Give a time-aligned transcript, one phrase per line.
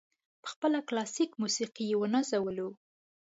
[0.41, 2.69] په خپله کلاسیکه موسیقي یې ونازولو.